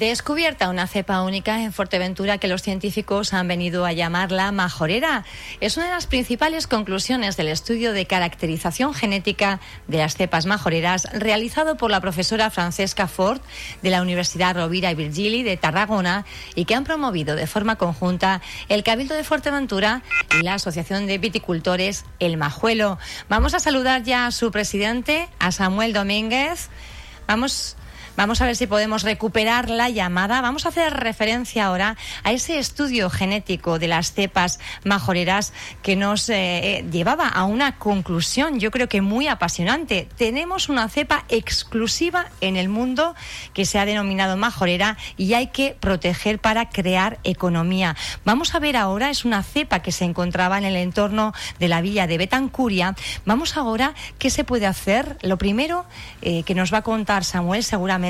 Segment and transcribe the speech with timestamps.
[0.00, 5.26] Descubierta una cepa única en Fuerteventura que los científicos han venido a llamar la majorera.
[5.60, 11.06] Es una de las principales conclusiones del estudio de caracterización genética de las cepas majoreras
[11.12, 13.42] realizado por la profesora Francesca Ford
[13.82, 18.40] de la Universidad Rovira y Virgili de Tarragona y que han promovido de forma conjunta
[18.70, 20.00] el Cabildo de Fuerteventura
[20.40, 22.98] y la Asociación de Viticultores El Majuelo.
[23.28, 26.70] Vamos a saludar ya a su presidente, a Samuel Domínguez.
[27.26, 27.76] Vamos
[28.20, 30.42] Vamos a ver si podemos recuperar la llamada.
[30.42, 36.28] Vamos a hacer referencia ahora a ese estudio genético de las cepas majoreras que nos
[36.28, 40.06] eh, llevaba a una conclusión, yo creo que muy apasionante.
[40.18, 43.14] Tenemos una cepa exclusiva en el mundo
[43.54, 47.96] que se ha denominado majorera y hay que proteger para crear economía.
[48.26, 51.80] Vamos a ver ahora, es una cepa que se encontraba en el entorno de la
[51.80, 52.94] villa de Betancuria.
[53.24, 55.16] Vamos ahora, ¿qué se puede hacer?
[55.22, 55.86] Lo primero
[56.20, 58.09] eh, que nos va a contar Samuel seguramente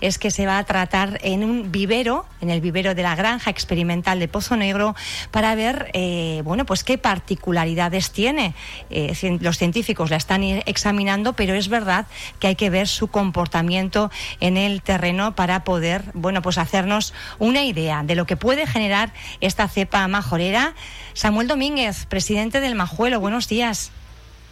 [0.00, 3.50] es que se va a tratar en un vivero, en el vivero de la granja
[3.50, 4.94] experimental de Pozo Negro,
[5.30, 8.54] para ver, eh, bueno, pues qué particularidades tiene.
[8.90, 12.06] Eh, los científicos la están examinando, pero es verdad
[12.38, 17.62] que hay que ver su comportamiento en el terreno para poder, bueno, pues hacernos una
[17.62, 20.74] idea de lo que puede generar esta cepa majorera.
[21.14, 23.90] Samuel Domínguez, presidente del Majuelo, buenos días.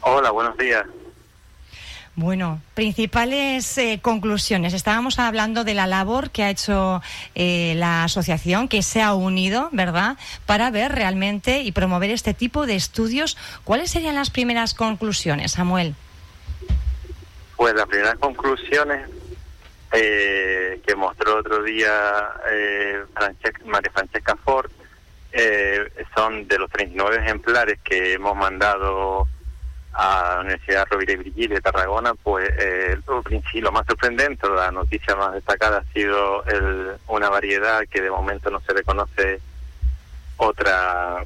[0.01, 0.87] Hola, buenos días.
[2.19, 4.73] Bueno, principales eh, conclusiones.
[4.73, 7.03] Estábamos hablando de la labor que ha hecho
[7.35, 12.65] eh, la asociación, que se ha unido, ¿verdad?, para ver realmente y promover este tipo
[12.65, 13.37] de estudios.
[13.65, 15.95] ¿Cuáles serían las primeras conclusiones, Samuel?
[17.55, 19.11] Pues las primeras conclusiones
[19.93, 21.93] eh, que mostró otro día
[23.67, 24.71] María Francesca Ford
[26.15, 29.29] son de los 39 ejemplares que hemos mandado
[29.97, 32.99] a la Universidad Rovira y Virgili de Tarragona, pues eh,
[33.55, 38.51] lo más sorprendente, la noticia más destacada ha sido el, una variedad que de momento
[38.51, 39.41] no se le conoce
[40.37, 41.25] otra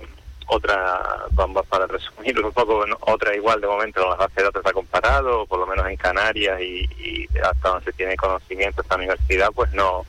[0.52, 4.72] otra vamos para resumirlo un poco otra igual de momento las bases de datos ha
[4.72, 9.72] comparado por lo menos en Canarias y, hasta donde se tiene conocimiento esta universidad pues
[9.72, 10.04] no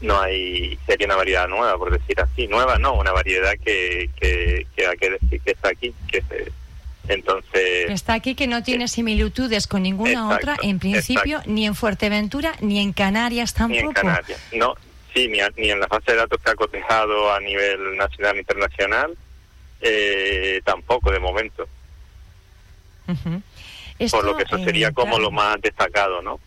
[0.00, 2.46] no hay sería una variedad nueva por decir así.
[2.46, 6.52] Nueva no una variedad que que que, que, que está aquí que se
[7.08, 7.90] entonces.
[7.90, 12.80] Está aquí que no tiene similitudes con ninguna otra, en principio, ni en Fuerteventura ni
[12.80, 13.80] en Canarias tampoco.
[13.80, 14.74] Ni en Canarias, no.
[15.14, 15.40] Sí, ni,
[15.70, 19.16] en la fase de datos que ha cotejado a nivel nacional e internacional,
[19.80, 21.66] eh, tampoco de momento.
[24.10, 26.38] Por lo que eso sería eh, como lo más destacado, ¿no?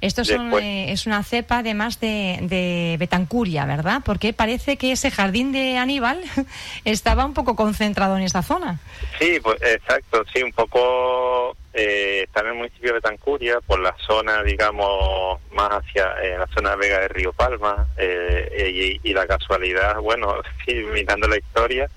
[0.00, 0.22] Esto
[0.60, 4.02] eh, es una cepa además de, de, Betancuria, ¿verdad?
[4.04, 6.20] Porque parece que ese jardín de Aníbal
[6.84, 8.80] estaba un poco concentrado en esa zona.
[9.18, 13.96] Sí, pues exacto, sí, un poco eh, está en el municipio de Betancuria, por la
[14.06, 19.12] zona, digamos, más hacia eh, la zona de Vega de Río Palma, eh, y, y,
[19.12, 21.88] la casualidad, bueno, sí, mirando la historia,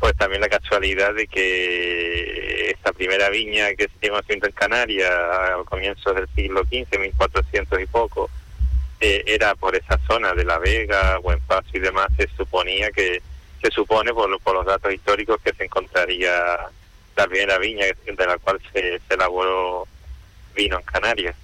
[0.00, 5.62] pues también la casualidad de que esta primera viña que se llama en Canarias a
[5.64, 8.30] comienzos del siglo XV, 1400 y poco,
[9.00, 13.22] eh, era por esa zona de La Vega, Buen Paso y demás, se suponía que,
[13.60, 16.58] se supone por, por los datos históricos que se encontraría
[17.16, 19.86] la primera viña de la cual se, se elaboró
[20.54, 21.34] vino en Canarias.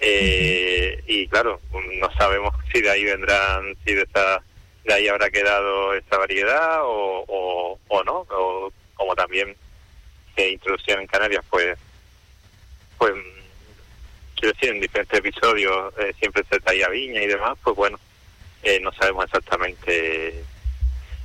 [0.00, 1.60] Eh, y claro,
[2.00, 4.42] no sabemos si de ahí vendrán, si de esa
[4.84, 9.56] de ahí habrá quedado esta variedad o, o, no, o como también
[10.34, 11.78] se introducción en Canarias, pues,
[12.98, 13.12] pues
[14.36, 17.98] quiero decir, en diferentes episodios eh, siempre se traía viña y demás, pues bueno,
[18.62, 20.44] eh, no sabemos exactamente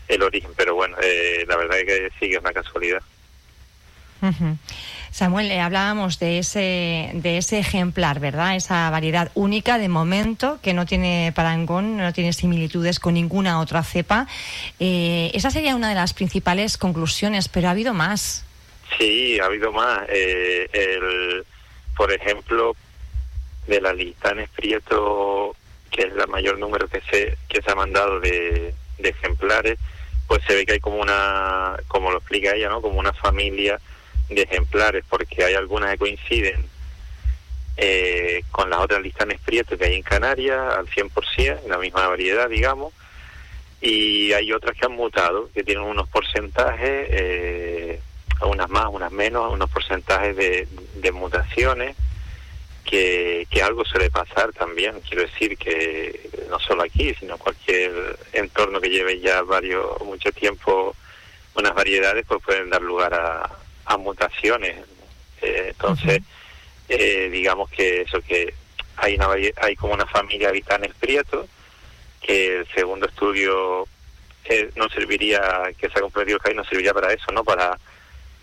[0.08, 3.02] el origen, pero bueno, eh, la verdad es que sí es una casualidad.
[5.12, 8.56] Samuel, eh, hablábamos de ese, de ese ejemplar, ¿verdad?
[8.56, 13.84] Esa variedad única de momento que no tiene parangón, no tiene similitudes con ninguna otra
[13.84, 14.28] cepa.
[14.80, 18.46] Eh, esa sería una de las principales conclusiones, pero ha habido más.
[18.98, 20.02] Sí, ha habido más.
[20.10, 21.46] Eh, el,
[21.98, 22.76] por ejemplo,
[23.68, 25.56] de la lista en Prieto,
[25.92, 29.80] que es el mayor número que se, que se ha mandado de, de ejemplares,
[30.28, 32.82] pues se ve que hay como una, como lo explica ella, ¿no?
[32.82, 33.80] Como una familia
[34.30, 36.66] de ejemplares, porque hay algunas que coinciden
[37.78, 42.50] eh, con las otras listanes prietos que hay en Canarias al 100%, la misma variedad,
[42.50, 42.94] digamos,
[43.80, 48.02] y hay otras que han mutado, que tienen unos porcentajes, eh,
[48.42, 51.96] unas más, unas menos, unos porcentajes de, mutaciones,
[52.84, 55.00] que, que algo suele pasar también.
[55.08, 60.96] Quiero decir que no solo aquí, sino cualquier entorno que lleve ya varios, mucho tiempo
[61.56, 63.59] unas variedades, pues pueden dar lugar a,
[63.90, 64.78] a mutaciones.
[65.42, 66.22] Eh, entonces,
[66.88, 68.54] eh, digamos que eso, que
[68.98, 69.30] hay, una,
[69.62, 71.48] hay como una familia el Prieto,
[72.22, 73.88] que el segundo estudio
[74.46, 77.44] eh, no serviría, que se ha comprometido que no serviría para eso, ¿no?
[77.44, 77.78] Para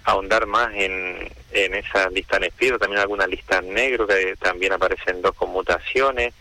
[0.04, 5.22] ahondar más en, en esa lista en Prieto, también algunas listas negro que también aparecen
[5.22, 6.34] dos conmutaciones,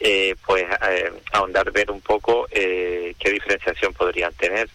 [0.00, 4.70] eh, pues eh, ahondar, ver un poco eh, qué diferenciación podrían tener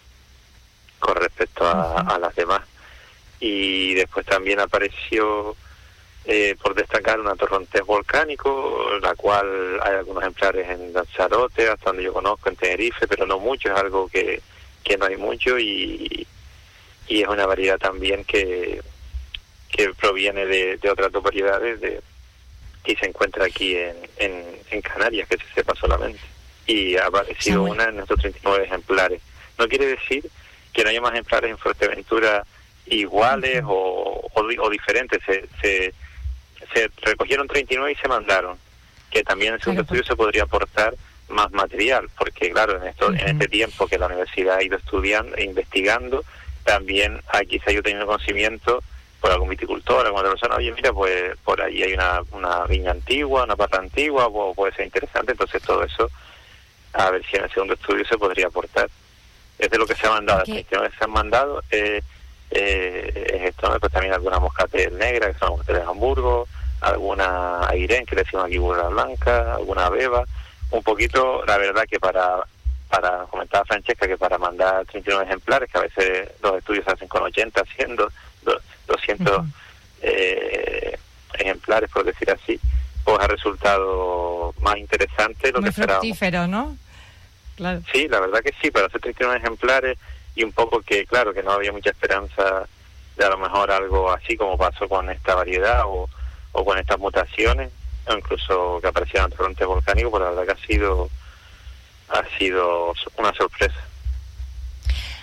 [1.00, 2.62] con respecto a las demás.
[3.40, 5.56] Y después también apareció
[6.26, 12.04] eh, por destacar una torrontés volcánico, la cual hay algunos ejemplares en Lanzarote, hasta donde
[12.04, 14.42] yo conozco, en Tenerife, pero no mucho, es algo que,
[14.84, 16.26] que no hay mucho y,
[17.08, 18.82] y es una variedad también que,
[19.70, 22.02] que proviene de, de otras dos variedades de,
[22.84, 26.20] y se encuentra aquí en, en, Canarias, que se sepa solamente.
[26.66, 29.20] Y ha aparecido una en estos 39 ejemplares.
[29.58, 30.24] No quiere decir
[30.72, 32.44] que no haya más ejemplares en Fuerteventura
[32.90, 35.20] iguales o, o, diferentes.
[35.24, 35.94] Se, se,
[36.74, 38.58] se recogieron 39 y se mandaron,
[39.10, 40.94] que también en el segundo estudio se podría aportar
[41.28, 45.36] más material, porque claro, en, esto, en este tiempo que la universidad ha ido estudiando
[45.36, 46.24] e investigando,
[46.64, 48.82] también aquí se ha ido teniendo conocimiento
[49.20, 52.90] por algún viticultor, alguna otra persona, oye, mira, pues por ahí hay una, una viña
[52.90, 56.10] antigua, una pata antigua, pues, puede ser interesante, entonces todo eso,
[56.94, 58.88] a ver si en el segundo estudio se podría aportar.
[59.58, 62.00] Es de lo que se ha mandado, que se han mandado eh,
[62.50, 66.48] eh, es esto, pues también alguna moscatel negra, que son moscatel de Hamburgo,
[66.80, 70.24] alguna Airen, que le decimos aquí burra blanca, alguna beba,
[70.70, 72.42] un poquito, la verdad que para,
[72.88, 76.92] para comentar a Francesca que para mandar 39 ejemplares, que a veces los estudios se
[76.92, 77.96] hacen con 80, 100,
[78.86, 79.46] 200
[80.02, 80.98] eh,
[81.34, 82.58] ejemplares, por decir así,
[83.04, 86.06] pues ha resultado más interesante lo Muy que esperábamos.
[86.06, 86.76] fructífero, ¿no?
[87.56, 87.82] Claro.
[87.92, 89.98] Sí, la verdad que sí, para hacer 39 ejemplares
[90.34, 92.66] y un poco que, claro, que no había mucha esperanza
[93.16, 96.08] de a lo mejor algo así como pasó con esta variedad o
[96.64, 97.70] con estas mutaciones,
[98.06, 101.08] o incluso que aparecieron torrentes volcánicos, pues la verdad que ha sido,
[102.08, 103.90] ha sido una sorpresa.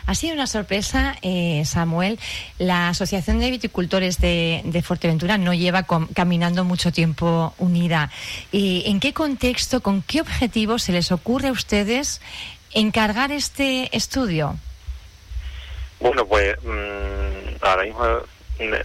[0.06, 2.18] Ha sido una sorpresa, eh, Samuel.
[2.60, 8.10] La Asociación de Viticultores de, Fuerteventura no lleva caminando mucho tiempo unida.
[8.54, 12.22] ¿Y ¿En qué contexto, con qué objetivo se les ocurre a ustedes
[12.72, 14.56] encargar este estudio?
[16.00, 18.22] Bueno, pues mm, ahora mismo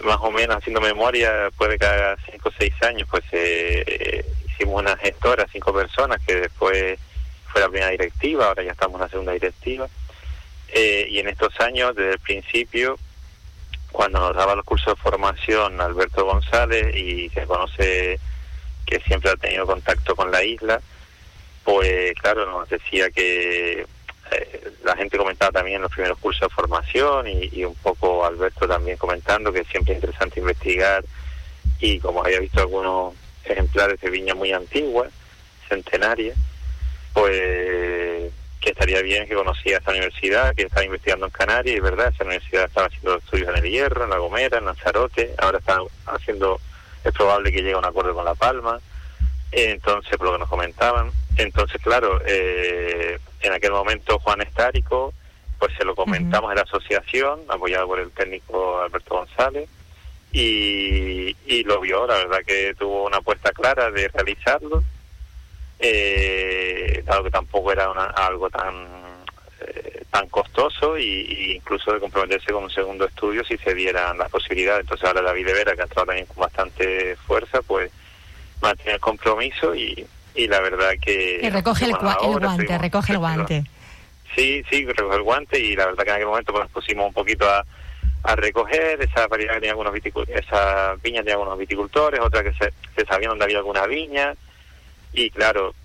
[0.03, 4.81] más o menos haciendo memoria, puede que haga cinco o seis años, pues eh, hicimos
[4.81, 6.99] una gestora, cinco personas, que después
[7.47, 9.87] fue la primera directiva, ahora ya estamos en la segunda directiva.
[10.69, 12.97] Eh, y en estos años, desde el principio,
[13.91, 18.19] cuando nos daba los cursos de formación Alberto González y se conoce
[18.85, 20.81] que siempre ha tenido contacto con la isla,
[21.63, 23.85] pues claro, nos decía que
[24.31, 28.67] eh, la gente comentaba también en los primeros cursos de formación y, un poco Alberto
[28.67, 31.03] también comentando que siempre es interesante investigar
[31.79, 35.09] y como había visto algunos ejemplares de viña muy antiguas,
[35.67, 36.37] centenarias,
[37.13, 38.31] pues
[38.63, 42.23] que estaría bien que conocía esta universidad, que estaba investigando en Canarias, y verdad, esa
[42.23, 46.61] universidad estaba haciendo estudios en el Hierro, en La Gomera, en Lanzarote, ahora están haciendo,
[47.03, 48.79] es probable que llegue a un acuerdo con La Palma,
[49.51, 55.13] entonces, por lo que nos comentaban, entonces, claro, eh, en aquel momento Juan Estárico,
[55.59, 59.69] pues se lo comentamos en la asociación, apoyado por el técnico Alberto González,
[60.31, 64.83] y, y lo vio, la verdad que tuvo una apuesta clara de realizarlo,
[65.79, 68.87] eh, dado que tampoco era algo tan
[69.61, 74.29] eh, tan costoso y, incluso de comprometerse con un segundo estudio si se dieran las
[74.29, 74.81] posibilidades.
[74.81, 77.91] Entonces ahora David de Vera, que ha entrado también con bastante fuerza, pues
[78.61, 81.39] mantiene el compromiso y, y la verdad que...
[81.41, 83.63] Y recoge el, guante, recoge el guante.
[84.35, 87.07] Sí, sí, recoge el guante y la verdad que en aquel momento pues, nos pusimos
[87.07, 87.63] un poquito a,
[88.23, 92.53] a recoger esa variedad que tenía algunos viticultores, esa viña tenía algunos viticultores, otra que
[92.53, 94.33] se, se sabían dónde había alguna viña
[95.13, 95.75] y claro,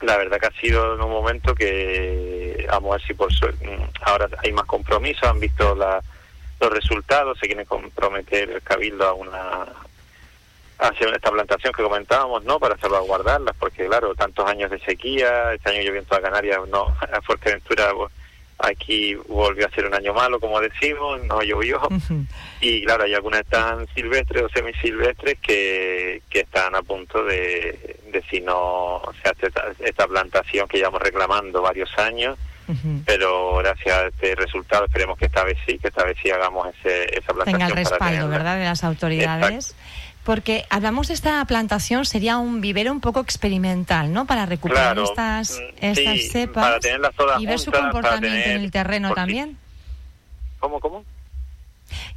[0.00, 3.30] la verdad que ha sido en un momento que vamos a ver si por
[4.02, 6.02] ahora hay más compromiso, han visto la,
[6.60, 9.66] los resultados, se quiere comprometer el cabildo a una
[10.88, 12.58] hacia esta plantación que comentábamos, ¿no?
[12.58, 16.86] Para salvaguardarlas, porque claro, tantos años de sequía, este año llovió en toda Canarias, no,
[17.12, 17.90] a Fuerteventura
[18.58, 21.80] aquí volvió a ser un año malo, como decimos, no llovió,
[22.60, 28.22] y claro, hay algunas están silvestres o semisilvestres que, que están a punto de, de
[28.30, 32.38] si no se hace esta, plantación que llevamos reclamando varios años,
[33.04, 36.68] pero gracias a este resultado esperemos que esta vez sí, que esta vez sí hagamos
[36.68, 37.58] ese, esa plantación.
[37.58, 39.74] Tenga el respaldo, ¿verdad?, de las autoridades.
[40.24, 44.26] Porque hablamos de esta plantación, sería un vivero un poco experimental, ¿no?
[44.26, 46.78] Para recuperar estas, mm, estas cepas
[47.38, 49.58] y ver su comportamiento en el terreno también.
[50.60, 51.04] ¿Cómo, cómo?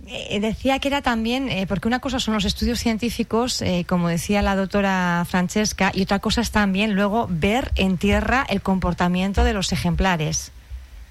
[0.08, 4.08] Eh, decía que era también, eh, porque una cosa son los estudios científicos, eh, como
[4.08, 9.44] decía la doctora Francesca, y otra cosa es también luego ver en tierra el comportamiento
[9.44, 10.52] de los ejemplares.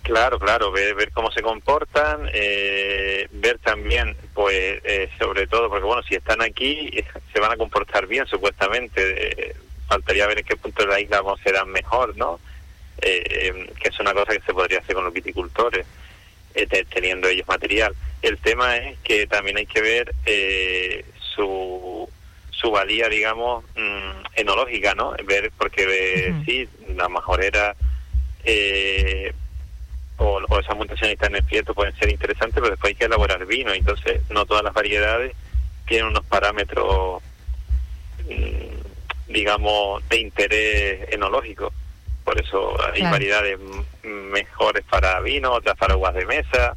[0.07, 4.81] Claro, claro, ver, ver cómo se comportan, ver también, pues,
[5.19, 6.91] sobre todo, porque bueno, si están aquí,
[7.33, 9.55] se van a comportar bien, supuestamente.
[9.89, 12.39] faltaría ver en qué punto de la isla serán mejor, ¿no?
[13.01, 15.87] que es una cosa que se podría hacer con los viticultores.
[16.57, 17.95] Eh, teniendo ellos material.
[18.23, 22.09] El tema es que también hay que ver eh, su,
[22.49, 25.15] su valía, digamos, mm, enológica, ¿no?
[25.25, 27.77] Ver, porque eh, sí, la majorera
[28.43, 29.35] eh,
[30.19, 33.45] o, o, esas mutaciones en el prieto pueden ser interesantes, pero después hay que elaborar
[33.47, 35.35] vino, entonces no todas las variedades
[35.87, 37.23] tienen unos parámetros,
[38.29, 41.73] mm, digamos, de interés enológico.
[42.25, 43.59] Por eso hay variedades
[44.03, 46.75] mejores para vino, otras para aguas de mesa.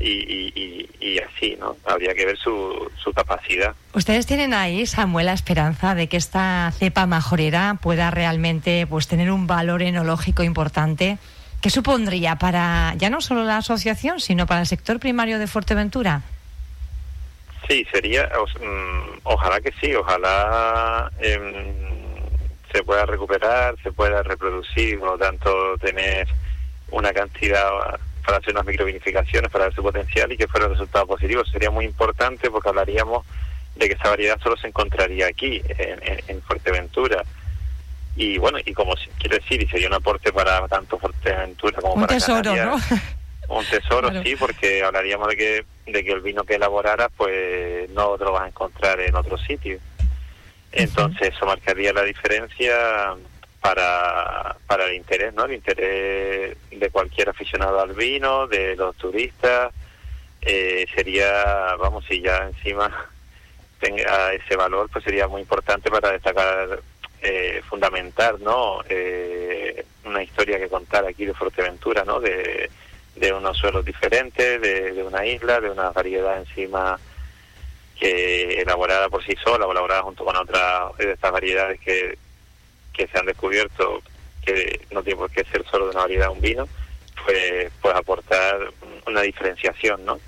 [0.00, 1.76] Y, y, así, ¿no?
[1.84, 3.74] Habría que ver su, su capacidad.
[3.92, 9.30] ¿Ustedes tienen ahí, Samuel, la esperanza de que esta cepa majorera pueda realmente pues tener
[9.30, 11.18] un valor enológico importante?
[11.62, 16.22] ¿Qué supondría para ya no solo la asociación, sino para el sector primario de Fuerteventura?
[17.68, 21.72] Sí, sería, mm, ojalá que sí, ojalá em,
[22.72, 26.26] se pueda recuperar, se pueda reproducir, por lo tanto tener
[26.90, 27.70] una cantidad
[28.26, 31.44] para hacer unas microvinificaciones, para ver su potencial y que fuera resultado positivo.
[31.44, 33.24] Sería muy importante porque hablaríamos
[33.76, 37.24] de que esa variedad solo se encontraría aquí, en, Fuerteventura.
[38.16, 42.00] Y bueno, y como quiero decir, y sería un aporte para tanto Fuerteventura como un
[42.02, 42.76] para tesoro, ¿no?
[43.48, 48.16] Un tesoro, sí, porque hablaríamos de que, de que el vino que elaborara, pues no
[48.16, 49.78] lo vas a encontrar en otro sitio.
[50.72, 53.14] Entonces eso marcaría la diferencia
[53.60, 55.44] para, para el interés, ¿no?
[55.44, 59.72] El interés de cualquier aficionado al vino, de los turistas,
[60.40, 62.90] eh, sería, vamos, si ya encima
[63.80, 66.80] tenga ese valor, pues sería muy importante para destacar,
[67.22, 68.82] eh, fundamentar, ¿no?
[68.88, 72.20] Eh, una historia que contar aquí de Fuerteventura, ¿no?
[72.20, 72.68] De,
[73.14, 76.98] de unos suelos diferentes, de, de una isla, de una variedad encima
[77.98, 82.18] que elaborada por sí sola o elaborada junto con otras de estas variedades que,
[82.92, 84.02] que se han descubierto
[84.44, 86.68] que no tiene por qué ser solo de una variedad un vino,
[87.24, 88.72] pues, pues aportar
[89.06, 90.18] una diferenciación, ¿no?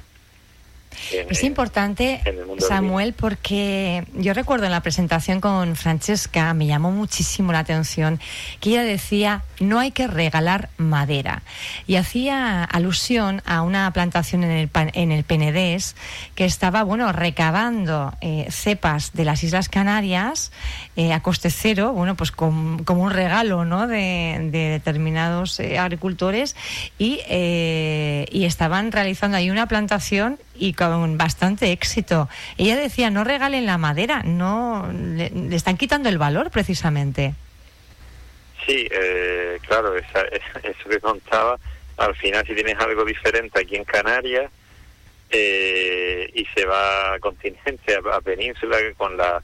[1.10, 2.22] Es importante,
[2.58, 8.20] Samuel, porque yo recuerdo en la presentación con Francesca, me llamó muchísimo la atención
[8.60, 11.42] que ella decía, no hay que regalar madera.
[11.86, 15.96] Y hacía alusión a una plantación en el, en el Penedés
[16.34, 20.52] que estaba, bueno, recabando eh, cepas de las Islas Canarias
[20.96, 26.56] eh, a coste cero, bueno, pues como un regalo, ¿no?, de, determinados eh, agricultores
[26.98, 32.28] y, y estaban realizando ahí una plantación y con bastante éxito.
[32.58, 37.34] Ella decía, no regalen la madera, no le, están quitando el valor precisamente.
[38.66, 41.58] Sí, eh, claro, eso que contaba,
[41.96, 44.50] al final si tienes algo diferente aquí en Canarias
[45.30, 49.42] eh, y se va a continente, a, península, con la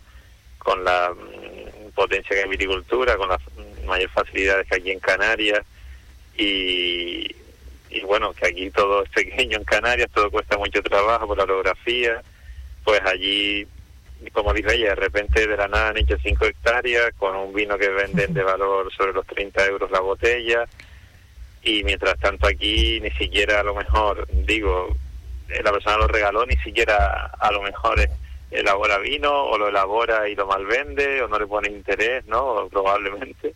[0.58, 3.40] con la mm, potencia que hay en viticultura, con las
[3.86, 5.64] mayores facilidades que aquí en Canarias
[6.36, 7.34] y,
[7.90, 11.44] y bueno, que aquí todo es pequeño en Canarias, todo cuesta mucho trabajo por la
[11.44, 12.22] orografía,
[12.84, 13.66] pues allí,
[14.32, 17.76] como dice ella, de repente de la nada han hecho 5 hectáreas con un vino
[17.76, 20.66] que venden de valor sobre los 30 euros la botella
[21.62, 24.96] y mientras tanto aquí ni siquiera a lo mejor, digo,
[25.48, 28.08] eh, la persona lo regaló, ni siquiera a lo mejor
[28.50, 32.68] elabora vino o lo elabora y lo malvende o no le pone interés, ¿no?
[32.70, 33.54] Probablemente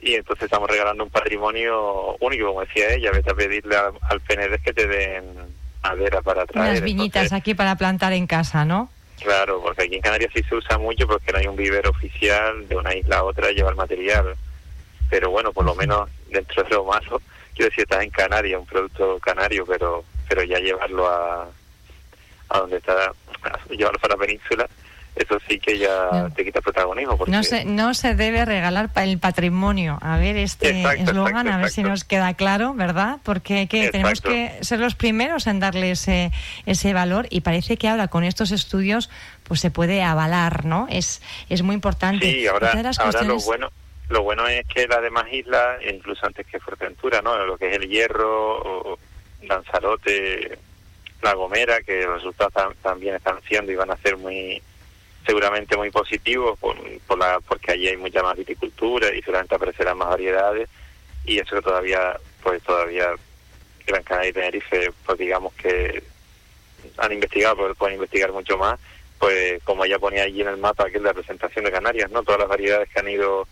[0.00, 4.62] y entonces estamos regalando un patrimonio único, como decía ella, vete a pedirle al, PND
[4.62, 5.24] que te den
[5.82, 6.70] madera para traer.
[6.70, 8.90] Unas viñitas aquí para plantar en casa, ¿no?
[9.20, 12.68] Claro, porque aquí en Canarias sí se usa mucho porque no hay un vivero oficial
[12.68, 14.36] de una isla a otra llevar material.
[15.10, 17.20] Pero bueno, por lo menos dentro de lo malo,
[17.54, 21.48] quiero decir, estás en Canarias, un producto canario, pero pero ya llevarlo a,
[22.50, 23.12] a donde está,
[23.70, 24.68] llevarlo para la península,
[25.18, 27.16] eso sí que ya te quita protagonismo.
[27.16, 27.32] Porque...
[27.32, 29.98] No, se, no se debe regalar el patrimonio.
[30.00, 33.18] A ver, este eslogan, a ver si nos queda claro, ¿verdad?
[33.22, 36.30] Porque que tenemos que ser los primeros en darle ese,
[36.66, 39.10] ese valor y parece que ahora con estos estudios
[39.44, 40.86] pues se puede avalar, ¿no?
[40.90, 42.30] Es, es muy importante.
[42.30, 42.72] Sí, ahora,
[43.24, 43.70] lo bueno
[44.08, 47.44] lo bueno es que las demás islas, incluso antes que Fuerteventura, ¿no?
[47.44, 48.98] Lo que es el Hierro, o
[49.42, 50.58] Lanzarote,
[51.20, 54.62] La Gomera, que los resultados también están siendo y van a ser muy
[55.28, 56.74] seguramente muy positivo por,
[57.06, 60.70] por la, porque allí hay mucha más viticultura y seguramente aparecerán más variedades.
[61.26, 63.10] Y eso que todavía pues todavía
[63.86, 66.02] Gran Canaria y Tenerife pues digamos que
[66.96, 68.80] han investigado, pero pueden investigar mucho más,
[69.18, 72.22] pues como ya ponía allí en el mapa aquí la presentación de Canarias, ¿no?
[72.22, 73.46] Todas las variedades que han ido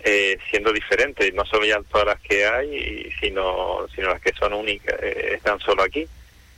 [0.00, 4.54] eh, siendo diferentes, no solo ya todas las que hay, sino, sino las que son
[4.54, 6.08] únicas, eh, están solo aquí,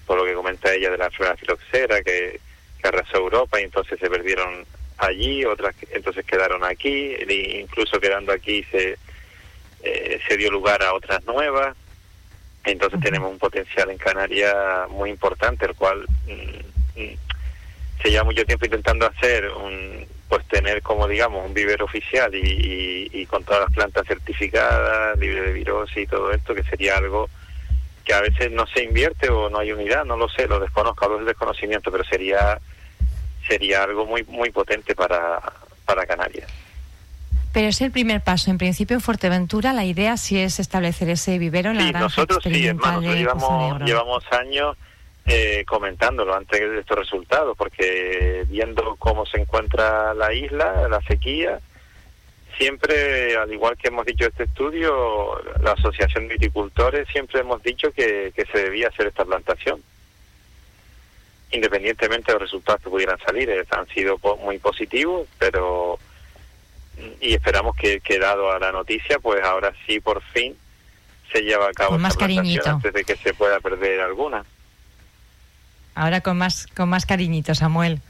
[0.07, 2.39] por lo que comenta ella de la enfermedad filoxera, que,
[2.81, 4.65] que arrasó Europa y entonces se perdieron
[4.99, 8.99] allí, otras entonces quedaron aquí, e incluso quedando aquí se,
[9.83, 11.77] eh, se dio lugar a otras nuevas,
[12.65, 14.55] entonces tenemos un potencial en Canarias
[14.91, 17.17] muy importante, el cual mm, mm,
[18.03, 23.27] se lleva mucho tiempo intentando hacer un pues tener como digamos un vivero oficial y,
[23.27, 27.29] con todas las plantas certificadas, libre de virosis y todo esto, que sería algo
[28.11, 31.05] que a veces no se invierte o no hay unidad, no lo sé, lo desconozco,
[31.05, 32.59] hablo del desconocimiento, pero sería
[33.47, 35.41] sería algo muy muy potente para,
[35.85, 36.51] para Canarias.
[37.53, 38.51] Pero es el primer paso.
[38.51, 42.43] En principio, en Fuerteventura, la idea sí es establecer ese vivero en la granja nosotros
[42.43, 44.77] sí, hermano, llevamos, llevamos años
[45.27, 51.61] eh, comentándolo antes de estos resultados, porque viendo cómo se encuentra la isla, la sequía,
[52.57, 57.93] siempre, al igual que hemos dicho este estudio, la Asociación de Viticultores siempre hemos dicho
[57.93, 59.83] que, se debía hacer esta plantación.
[61.53, 65.99] Independientemente de los resultados que pudieran salir, eh, han sido muy positivos, pero
[67.21, 70.57] y esperamos que, que dado a la noticia, pues ahora sí por fin
[71.33, 74.45] se lleva a cabo esta plantación antes de que se pueda perder alguna.
[75.95, 78.01] Ahora con más, con más cariñito, Samuel.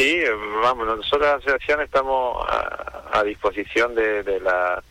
[0.00, 0.18] Sí,
[0.62, 4.82] vamos, nosotros la asociación estamos a, disposición de, la...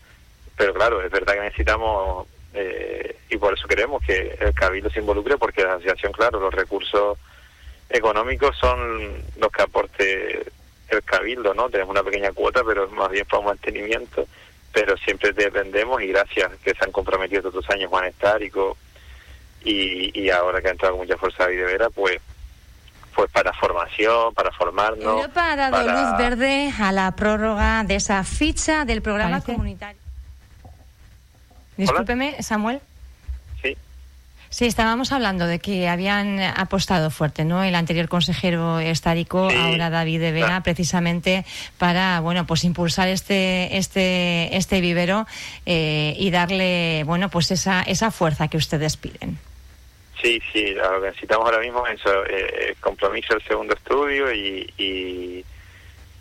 [0.55, 4.99] Pero claro, es verdad que necesitamos, eh, y por eso queremos que el Cabildo se
[4.99, 7.17] involucre, porque la asociación, claro, los recursos
[7.89, 10.45] económicos son los que aporte
[10.89, 11.71] el Cabildo, ¿no?
[11.71, 14.27] Tenemos una pequeña cuota, pero más bien para un mantenimiento,
[14.71, 18.77] pero siempre dependemos y gracias que se han comprometido todos los años Juan Estárico
[19.63, 22.21] y, y ahora que ha entrado con mucha fuerza Vera, pues
[23.15, 25.03] pues para formación, para formarnos.
[25.03, 29.99] Europa ha dado luz verde a la prórroga de esa ficha del programa comunitario.
[31.77, 32.81] Discúlpeme, Samuel.
[33.61, 33.77] Sí.
[34.49, 37.63] Sí, estábamos hablando de que habían apostado fuerte, ¿no?
[37.63, 41.45] El anterior consejero estárico, ahora David de Vera, precisamente
[41.77, 45.25] para, bueno, pues impulsar este, este, este vivero
[45.65, 49.39] eh, y darle, bueno, pues esa, esa fuerza que ustedes piden.
[50.21, 54.71] Sí, sí, lo que necesitamos ahora mismo es eso, eh, compromiso del segundo estudio y,
[54.77, 55.45] y,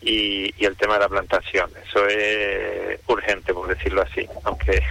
[0.03, 1.71] y, el tema de la plantación.
[1.89, 4.83] Eso es urgente, por decirlo así, aunque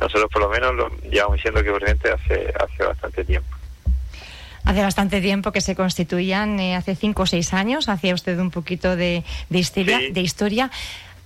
[0.00, 3.56] nosotros por lo menos lo llevamos diciendo que es urgente hace, hace bastante tiempo.
[4.64, 8.50] Hace bastante tiempo que se constituían, eh, hace cinco o seis años, hacía usted un
[8.50, 9.98] poquito de, de historia.
[10.12, 10.70] De historia.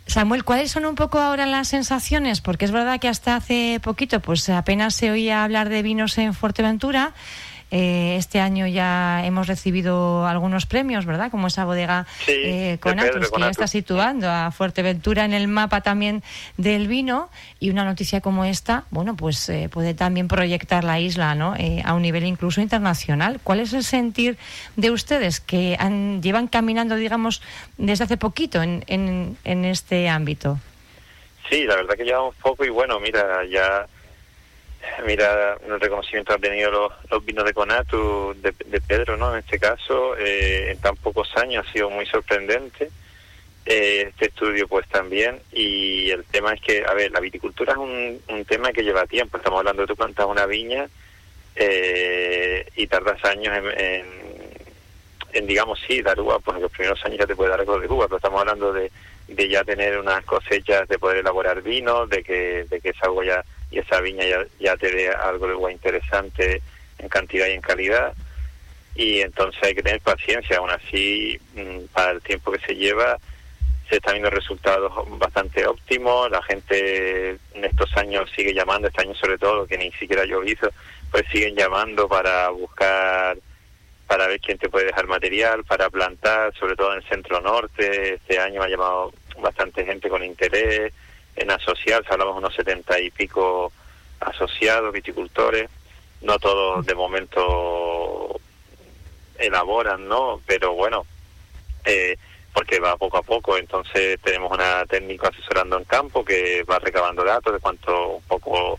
[0.07, 2.41] Samuel, ¿cuáles son un poco ahora las sensaciones?
[2.41, 6.35] Porque es verdad que hasta hace poquito, pues apenas se oía hablar de vinos en
[6.35, 7.15] Fuerteventura.
[7.75, 11.31] Eh, este año ya hemos recibido algunos premios, ¿verdad?
[11.31, 16.23] Como esa bodega eh, Conatus, que ya está situando a Fuerteventura en el mapa también
[16.59, 17.31] del vino.
[17.61, 21.55] Y una noticia como esta, bueno, pues eh, puede también proyectar la isla, ¿no?
[21.85, 23.41] a un nivel incluso internacional.
[23.43, 24.37] ¿Cuál es el sentir
[24.77, 27.41] de ustedes que han, llevan caminando, digamos,
[27.79, 30.59] desde hace poquito en, en, en este ámbito?
[31.49, 33.87] Sí, la verdad que llevamos poco y bueno, mira, ya
[35.07, 36.71] Mira, el reconocimiento han tenido
[37.11, 39.33] los, vinos de Conatu, de, Pedro, ¿no?
[39.33, 42.91] En este caso, eh, en tan pocos años ha sido muy sorprendente.
[43.65, 45.41] Eh, este estudio, pues también.
[45.53, 49.37] Y el tema es que, a ver, la viticultura es un, tema que lleva tiempo.
[49.37, 50.89] Estamos hablando de tú plantas una viña
[51.55, 54.05] eh, y tardas años en,
[55.33, 56.39] en, digamos, sí, dar uva.
[56.41, 58.91] Pues los primeros años ya te puede dar algo de uva, pero estamos hablando de,
[59.29, 63.25] de ya tener unas cosechas, de poder elaborar vino, de que, de que esa uva
[63.25, 66.63] ya y esa viña ya, ya te dé algo de agua interesante
[66.99, 68.13] en cantidad y en calidad.
[68.95, 73.19] Y entonces hay que tener paciencia, aún así, mm, para el tiempo que se lleva,
[73.89, 79.15] se están viendo resultados bastante óptimos, la gente en estos años sigue llamando, este año
[79.15, 80.71] sobre todo, que ni siquiera yo llovido,
[81.11, 83.37] pues siguen llamando para buscar,
[84.07, 88.15] para ver quién te puede dejar material, para plantar, sobre todo en el centro norte,
[88.15, 90.93] este año ha llamado bastante gente con interés,
[91.37, 93.73] en asociarse, hablamos de unos setenta y pico
[94.21, 95.69] asociados, viticultores,
[96.21, 98.41] no todos de momento
[99.39, 100.41] elaboran, ¿no?
[100.47, 101.05] Pero bueno,
[101.85, 102.17] eh,
[102.53, 107.25] porque va poco a poco, entonces tenemos una técnico asesorando en campo que va recabando
[107.25, 108.79] datos de cuánto un poco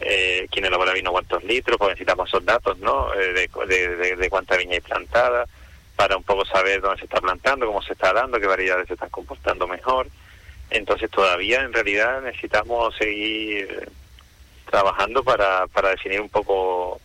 [0.00, 3.12] eh, quién elabora vino cuántos litros, pues necesitamos esos datos, ¿no?
[3.14, 5.46] Eh, de, de, cuánta viña hay plantada,
[5.96, 8.94] para un poco saber dónde se está plantando, cómo se está dando, qué variedades se
[8.94, 10.06] están comportando mejor.
[10.70, 13.88] Entonces todavía en realidad necesitamos seguir
[14.70, 17.00] trabajando para, para definir un poco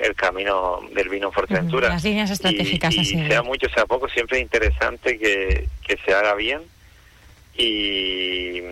[0.00, 1.88] el camino del vino en Fuerteventura.
[1.88, 5.68] Las líneas estratégicas y, sea mucho, sea poco, siempre es interesante que,
[6.04, 6.62] se haga bien
[7.56, 8.62] y,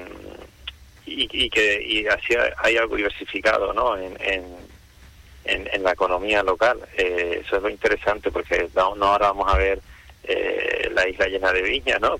[1.07, 3.97] y, que y así hay algo diversificado ¿no?
[3.97, 4.17] en,
[5.47, 6.79] en, la economía local.
[6.97, 9.81] Eh, eso es lo interesante porque no, ahora vamos a ver
[10.25, 12.19] eh, la isla llena de viñas, ¿no?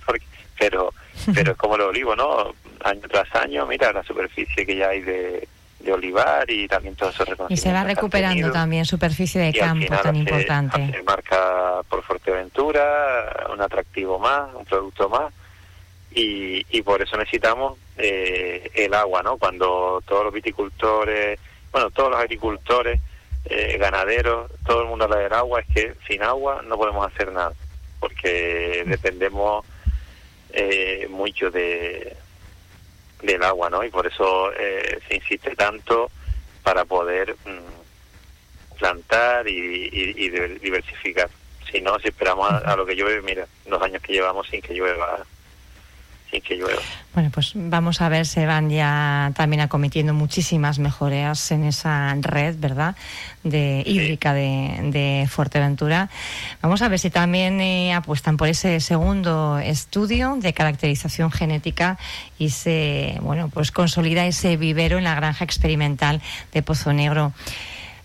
[0.59, 0.93] Pero,
[1.35, 2.55] pero es como el olivo, ¿no?
[2.85, 5.49] Año tras año, mira la superficie que ya hay de,
[5.81, 10.17] de olivar y también todo eso Y se va recuperando también superficie de campo tan
[10.17, 10.93] importante.
[10.93, 15.33] Se marca por Fuerteventura, un atractivo más, un producto más.
[16.15, 19.37] Y, y por eso necesitamos eh, el agua, ¿no?
[19.37, 21.39] Cuando todos los viticultores,
[21.73, 23.01] bueno, todos los agricultores,
[23.45, 27.31] eh, ganaderos, todo el mundo habla del agua, es que sin agua no podemos hacer
[27.33, 27.53] nada,
[28.01, 29.65] porque dependemos
[30.57, 32.17] eh, mucho de,
[33.23, 33.85] del agua, ¿no?
[33.85, 36.11] Y por eso eh, se insiste tanto
[36.63, 41.29] para poder mm, plantar y, diversificar.
[41.71, 44.73] Si no, si esperamos a, lo que llueve, mira, los años que llevamos sin que
[44.73, 45.27] llueva
[46.31, 46.59] que
[47.15, 52.57] Bueno, pues vamos a ver, se van ya también acometiendo muchísimas mejoras en esa red,
[52.59, 52.95] ¿verdad?,
[53.43, 56.11] de hídrica de, Fuerteventura.
[56.63, 61.99] Vamos a ver si también eh, apuestan por ese segundo estudio de caracterización genética
[62.39, 66.21] y se, bueno, pues consolida ese vivero en la granja experimental
[66.53, 67.33] de Pozo Negro.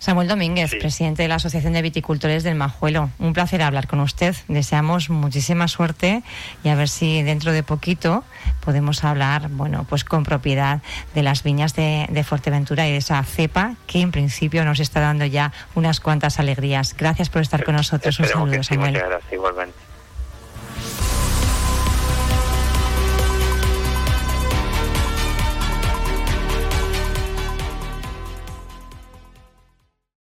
[0.02, 3.10] Samuel Domínguez, presidente de la Asociación de Viticultores del Majuelo.
[3.20, 4.34] Un placer hablar con usted.
[4.48, 6.24] Deseamos muchísima suerte
[6.64, 8.24] y a ver si dentro de poquito
[8.64, 10.80] podemos hablar, bueno, pues con propiedad
[11.14, 15.24] de las viñas de, Fuerteventura y de esa cepa que en principio nos está dando
[15.24, 16.96] ya unas cuantas alegrías.
[16.98, 18.18] Gracias por estar con nosotros.
[18.18, 18.94] Un saludo, Samuel.
[18.94, 19.91] Muchas gracias, igualmente.